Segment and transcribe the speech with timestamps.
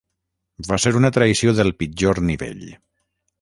[0.69, 2.65] Va ser una traïció del pitjor nivell.